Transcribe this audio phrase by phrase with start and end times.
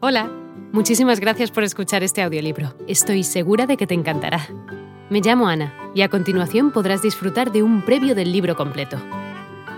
[0.00, 0.30] Hola,
[0.72, 2.72] muchísimas gracias por escuchar este audiolibro.
[2.86, 4.46] Estoy segura de que te encantará.
[5.10, 8.96] Me llamo Ana y a continuación podrás disfrutar de un previo del libro completo.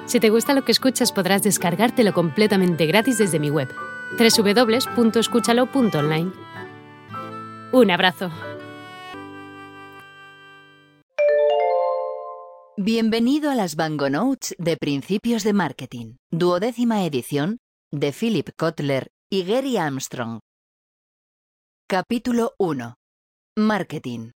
[0.05, 3.71] Si te gusta lo que escuchas podrás descargártelo completamente gratis desde mi web,
[4.19, 6.33] www.escúchalo.online.
[7.73, 8.31] Un abrazo.
[12.77, 19.45] Bienvenido a las Bango Notes de Principios de Marketing, duodécima edición de Philip Kotler y
[19.45, 20.41] Gary Armstrong.
[21.89, 22.97] Capítulo 1.
[23.57, 24.33] Marketing.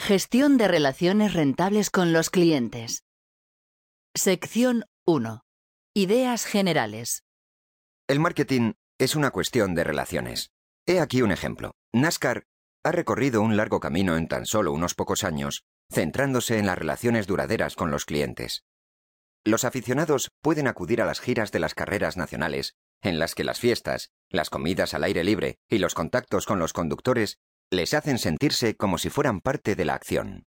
[0.00, 3.02] Gestión de relaciones rentables con los clientes.
[4.16, 5.42] Sección 1.
[5.94, 7.24] Ideas generales.
[8.08, 10.50] El marketing es una cuestión de relaciones.
[10.86, 11.72] He aquí un ejemplo.
[11.92, 12.44] NASCAR
[12.84, 17.26] ha recorrido un largo camino en tan solo unos pocos años, centrándose en las relaciones
[17.26, 18.64] duraderas con los clientes.
[19.44, 23.60] Los aficionados pueden acudir a las giras de las carreras nacionales en las que las
[23.60, 27.38] fiestas, las comidas al aire libre y los contactos con los conductores
[27.70, 30.46] les hacen sentirse como si fueran parte de la acción.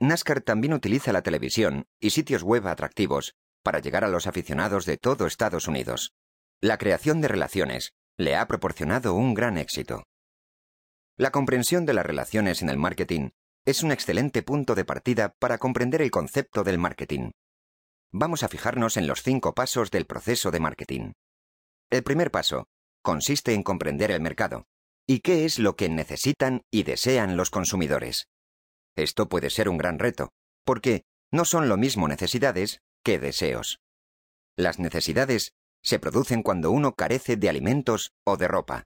[0.00, 4.96] NASCAR también utiliza la televisión y sitios web atractivos para llegar a los aficionados de
[4.96, 6.14] todo Estados Unidos.
[6.60, 10.04] La creación de relaciones le ha proporcionado un gran éxito.
[11.16, 13.30] La comprensión de las relaciones en el marketing
[13.66, 17.32] es un excelente punto de partida para comprender el concepto del marketing.
[18.10, 21.12] Vamos a fijarnos en los cinco pasos del proceso de marketing.
[21.90, 22.68] El primer paso
[23.02, 24.66] consiste en comprender el mercado
[25.08, 28.28] y qué es lo que necesitan y desean los consumidores.
[28.96, 30.30] Esto puede ser un gran reto,
[30.64, 33.80] porque no son lo mismo necesidades que deseos.
[34.56, 35.52] Las necesidades
[35.82, 38.84] se producen cuando uno carece de alimentos o de ropa.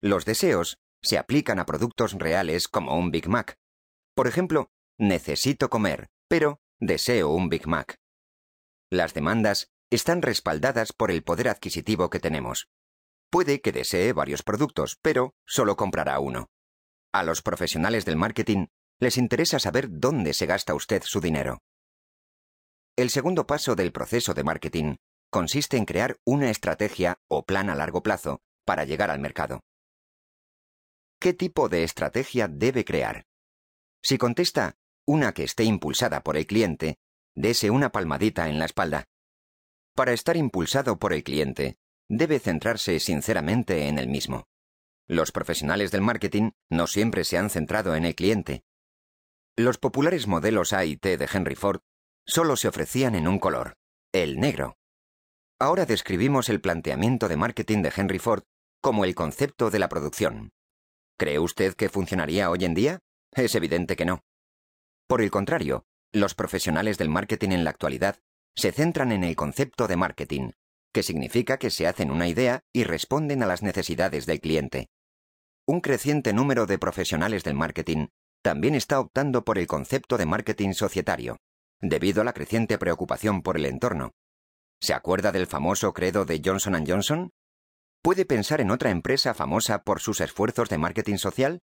[0.00, 3.58] Los deseos se aplican a productos reales como un Big Mac.
[4.14, 7.96] Por ejemplo, necesito comer, pero deseo un Big Mac.
[8.90, 12.68] Las demandas están respaldadas por el poder adquisitivo que tenemos.
[13.30, 16.48] Puede que desee varios productos, pero solo comprará uno.
[17.12, 18.66] A los profesionales del marketing
[18.98, 21.62] les interesa saber dónde se gasta usted su dinero.
[22.96, 24.96] El segundo paso del proceso de marketing
[25.30, 29.60] consiste en crear una estrategia o plan a largo plazo para llegar al mercado.
[31.18, 33.24] ¿Qué tipo de estrategia debe crear?
[34.02, 36.98] Si contesta una que esté impulsada por el cliente,
[37.34, 39.04] dese una palmadita en la espalda.
[39.94, 41.76] Para estar impulsado por el cliente,
[42.08, 44.48] debe centrarse sinceramente en el mismo.
[45.06, 48.64] Los profesionales del marketing no siempre se han centrado en el cliente.
[49.56, 51.80] Los populares modelos A y T de Henry Ford
[52.26, 53.76] solo se ofrecían en un color,
[54.12, 54.78] el negro.
[55.60, 58.42] Ahora describimos el planteamiento de marketing de Henry Ford
[58.80, 60.50] como el concepto de la producción.
[61.16, 62.98] ¿Cree usted que funcionaría hoy en día?
[63.30, 64.24] Es evidente que no.
[65.06, 68.18] Por el contrario, los profesionales del marketing en la actualidad
[68.56, 70.50] se centran en el concepto de marketing,
[70.92, 74.88] que significa que se hacen una idea y responden a las necesidades del cliente.
[75.66, 78.08] Un creciente número de profesionales del marketing
[78.42, 81.38] también está optando por el concepto de marketing societario,
[81.80, 84.12] debido a la creciente preocupación por el entorno.
[84.80, 87.30] ¿Se acuerda del famoso credo de Johnson⁇ Johnson?
[88.02, 91.60] ¿Puede pensar en otra empresa famosa por sus esfuerzos de marketing social?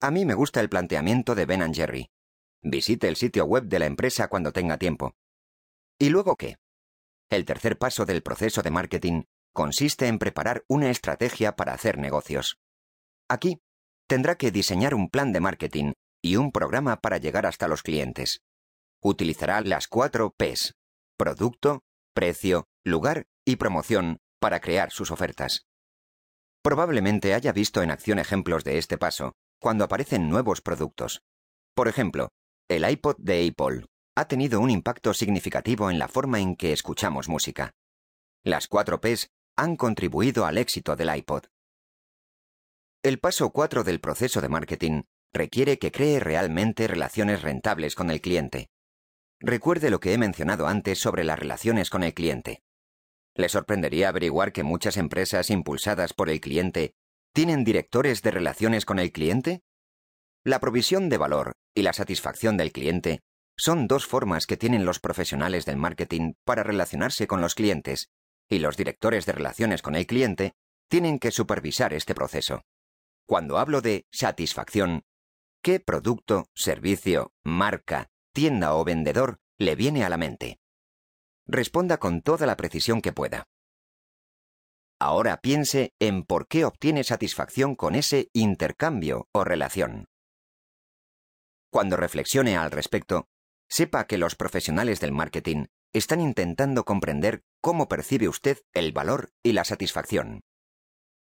[0.00, 2.10] A mí me gusta el planteamiento de Ben Jerry.
[2.62, 5.14] Visite el sitio web de la empresa cuando tenga tiempo.
[5.98, 6.56] ¿Y luego qué?
[7.30, 9.22] El tercer paso del proceso de marketing
[9.52, 12.58] consiste en preparar una estrategia para hacer negocios.
[13.28, 13.60] Aquí,
[14.06, 15.92] tendrá que diseñar un plan de marketing
[16.22, 18.42] y un programa para llegar hasta los clientes.
[19.02, 20.74] Utilizará las cuatro Ps,
[21.16, 21.82] producto,
[22.14, 25.66] precio, lugar y promoción para crear sus ofertas.
[26.62, 31.22] Probablemente haya visto en acción ejemplos de este paso cuando aparecen nuevos productos.
[31.74, 32.28] Por ejemplo,
[32.68, 37.28] el iPod de Apple, ha tenido un impacto significativo en la forma en que escuchamos
[37.28, 37.72] música.
[38.44, 41.44] Las cuatro Ps han contribuido al éxito del iPod.
[43.02, 45.02] El paso 4 del proceso de marketing
[45.32, 48.68] requiere que cree realmente relaciones rentables con el cliente.
[49.40, 52.62] Recuerde lo que he mencionado antes sobre las relaciones con el cliente.
[53.34, 56.94] ¿Le sorprendería averiguar que muchas empresas impulsadas por el cliente
[57.32, 59.62] tienen directores de relaciones con el cliente?
[60.44, 63.22] La provisión de valor y la satisfacción del cliente
[63.56, 68.10] son dos formas que tienen los profesionales del marketing para relacionarse con los clientes,
[68.48, 70.54] y los directores de relaciones con el cliente
[70.88, 72.62] tienen que supervisar este proceso.
[73.26, 75.04] Cuando hablo de satisfacción,
[75.62, 80.58] ¿qué producto, servicio, marca, tienda o vendedor le viene a la mente?
[81.46, 83.46] Responda con toda la precisión que pueda.
[84.98, 90.06] Ahora piense en por qué obtiene satisfacción con ese intercambio o relación.
[91.70, 93.28] Cuando reflexione al respecto,
[93.72, 95.64] sepa que los profesionales del marketing
[95.94, 100.42] están intentando comprender cómo percibe usted el valor y la satisfacción.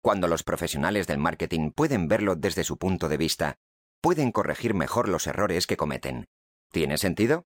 [0.00, 3.58] Cuando los profesionales del marketing pueden verlo desde su punto de vista,
[4.00, 6.24] pueden corregir mejor los errores que cometen.
[6.70, 7.44] ¿Tiene sentido?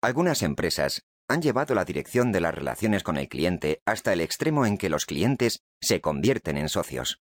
[0.00, 4.64] Algunas empresas han llevado la dirección de las relaciones con el cliente hasta el extremo
[4.64, 7.20] en que los clientes se convierten en socios.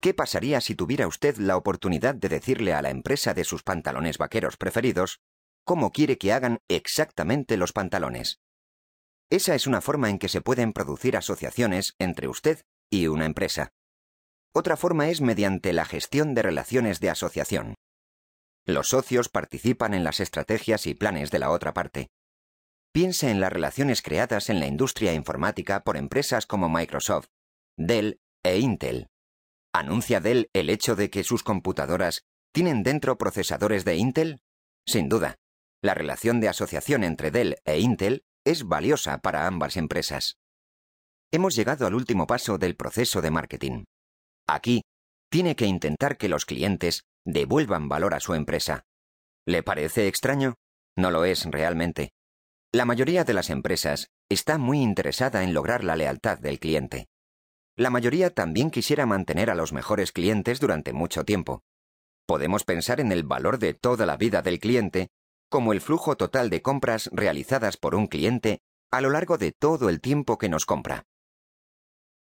[0.00, 4.16] ¿Qué pasaría si tuviera usted la oportunidad de decirle a la empresa de sus pantalones
[4.16, 5.20] vaqueros preferidos
[5.64, 8.40] cómo quiere que hagan exactamente los pantalones?
[9.28, 13.72] Esa es una forma en que se pueden producir asociaciones entre usted y una empresa.
[14.54, 17.74] Otra forma es mediante la gestión de relaciones de asociación.
[18.64, 22.08] Los socios participan en las estrategias y planes de la otra parte.
[22.92, 27.28] Piense en las relaciones creadas en la industria informática por empresas como Microsoft,
[27.76, 29.08] Dell e Intel.
[29.72, 32.22] ¿Anuncia Dell el hecho de que sus computadoras
[32.52, 34.40] tienen dentro procesadores de Intel?
[34.86, 35.36] Sin duda.
[35.82, 40.38] La relación de asociación entre Dell e Intel es valiosa para ambas empresas.
[41.30, 43.84] Hemos llegado al último paso del proceso de marketing.
[44.48, 44.82] Aquí,
[45.30, 48.82] tiene que intentar que los clientes devuelvan valor a su empresa.
[49.46, 50.54] ¿Le parece extraño?
[50.96, 52.10] No lo es realmente.
[52.72, 57.06] La mayoría de las empresas está muy interesada en lograr la lealtad del cliente.
[57.80, 61.62] La mayoría también quisiera mantener a los mejores clientes durante mucho tiempo.
[62.26, 65.08] Podemos pensar en el valor de toda la vida del cliente
[65.48, 68.60] como el flujo total de compras realizadas por un cliente
[68.90, 71.04] a lo largo de todo el tiempo que nos compra.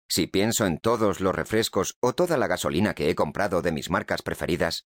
[0.07, 3.89] Si pienso en todos los refrescos o toda la gasolina que he comprado de mis
[3.89, 4.85] marcas preferidas,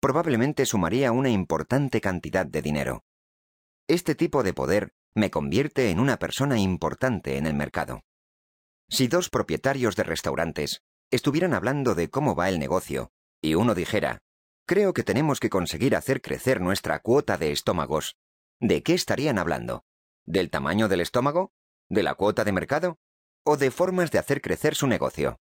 [0.00, 3.04] probablemente sumaría una importante cantidad de dinero.
[3.86, 8.00] Este tipo de poder me convierte en una persona importante en el mercado.
[8.88, 13.10] Si dos propietarios de restaurantes estuvieran hablando de cómo va el negocio,
[13.40, 14.20] y uno dijera,
[14.68, 18.16] Creo que tenemos que conseguir hacer crecer nuestra cuota de estómagos.
[18.58, 19.84] ¿De qué estarían hablando?
[20.24, 21.52] ¿Del tamaño del estómago?
[21.88, 22.98] ¿De la cuota de mercado?
[23.44, 25.38] ¿O de formas de hacer crecer su negocio?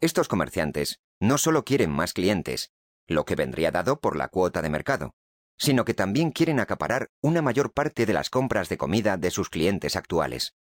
[0.00, 2.70] Estos comerciantes no solo quieren más clientes,
[3.06, 5.14] lo que vendría dado por la cuota de mercado,
[5.56, 9.48] sino que también quieren acaparar una mayor parte de las compras de comida de sus
[9.48, 10.54] clientes actuales.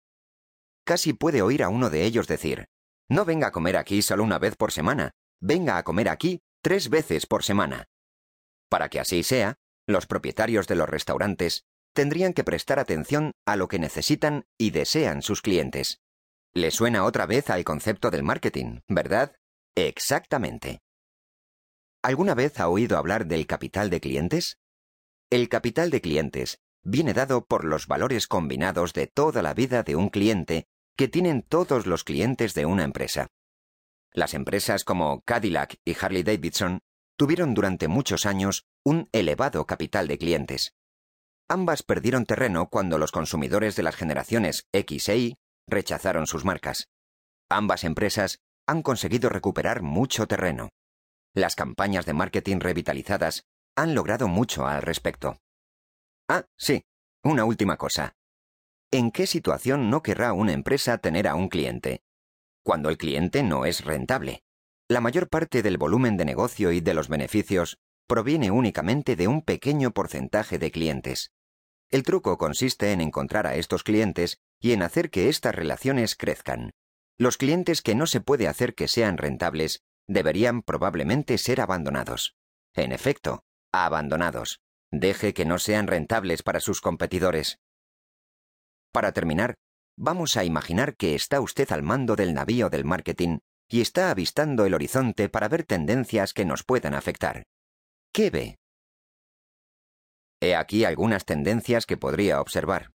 [0.87, 2.69] Casi puede oír a uno de ellos decir,
[3.09, 5.11] no venga a comer aquí solo una vez por semana,
[5.41, 7.89] venga a comer aquí tres veces por semana.
[8.69, 9.57] Para que así sea,
[9.89, 15.23] los propietarios de los restaurantes tendrían que prestar atención a lo que necesitan y desean
[15.23, 16.03] sus clientes.
[16.55, 19.35] ¿Le suena otra vez al concepto del marketing, verdad?
[19.75, 20.79] Exactamente.
[22.01, 24.59] ¿Alguna vez ha oído hablar del capital de clientes?
[25.31, 29.97] El capital de clientes viene dado por los valores combinados de toda la vida de
[29.97, 33.29] un cliente que tienen todos los clientes de una empresa.
[34.13, 36.81] Las empresas como Cadillac y Harley Davidson
[37.17, 40.75] tuvieron durante muchos años un elevado capital de clientes.
[41.49, 45.39] Ambas perdieron terreno cuando los consumidores de las generaciones X e Y
[45.69, 46.89] rechazaron sus marcas.
[47.49, 50.71] Ambas empresas han conseguido recuperar mucho terreno.
[51.35, 53.45] Las campañas de marketing revitalizadas
[53.77, 55.39] han logrado mucho al respecto.
[56.29, 56.83] Ah, sí,
[57.23, 58.15] una última cosa.
[58.91, 62.03] ¿En qué situación no querrá una empresa tener a un cliente
[62.67, 64.43] cuando el cliente no es rentable.
[64.89, 67.79] La mayor parte del volumen de negocio y de los beneficios
[68.09, 71.31] proviene únicamente de un pequeño porcentaje de clientes.
[71.91, 76.73] El truco consiste en encontrar a estos clientes y en hacer que estas relaciones crezcan.
[77.19, 82.35] Los clientes que no se puede hacer que sean rentables deberían probablemente ser abandonados.
[82.75, 84.61] En efecto, abandonados.
[84.91, 87.61] Deje que no sean rentables para sus competidores.
[88.97, 89.57] Para terminar,
[89.99, 94.65] Vamos a imaginar que está usted al mando del navío del marketing y está avistando
[94.65, 97.45] el horizonte para ver tendencias que nos puedan afectar.
[98.11, 98.57] ¿Qué ve?
[100.41, 102.91] He aquí algunas tendencias que podría observar.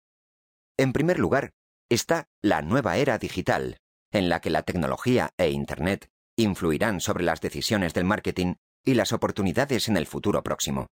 [0.76, 1.50] En primer lugar,
[1.88, 3.78] está la nueva era digital,
[4.12, 8.54] en la que la tecnología e Internet influirán sobre las decisiones del marketing
[8.84, 10.88] y las oportunidades en el futuro próximo.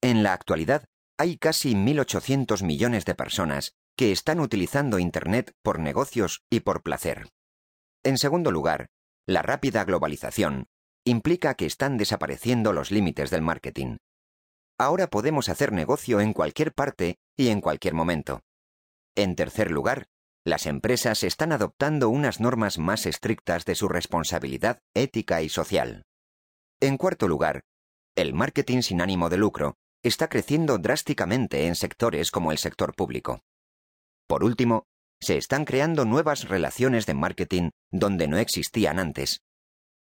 [0.00, 0.86] En la actualidad,
[1.18, 7.28] hay casi 1.800 millones de personas que están utilizando Internet por negocios y por placer.
[8.02, 8.88] En segundo lugar,
[9.26, 10.66] la rápida globalización
[11.04, 13.96] implica que están desapareciendo los límites del marketing.
[14.78, 18.40] Ahora podemos hacer negocio en cualquier parte y en cualquier momento.
[19.14, 20.06] En tercer lugar,
[20.44, 26.04] las empresas están adoptando unas normas más estrictas de su responsabilidad ética y social.
[26.80, 27.62] En cuarto lugar,
[28.16, 33.40] el marketing sin ánimo de lucro está creciendo drásticamente en sectores como el sector público.
[34.26, 34.84] Por último,
[35.20, 39.40] se están creando nuevas relaciones de marketing donde no existían antes.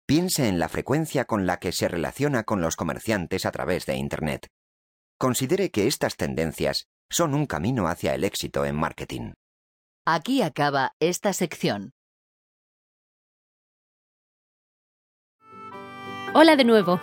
[0.07, 3.97] Piense en la frecuencia con la que se relaciona con los comerciantes a través de
[3.97, 4.49] Internet.
[5.19, 9.33] Considere que estas tendencias son un camino hacia el éxito en marketing.
[10.07, 11.93] Aquí acaba esta sección.
[16.33, 17.01] Hola de nuevo.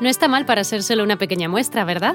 [0.00, 2.14] No está mal para ser solo una pequeña muestra, ¿verdad?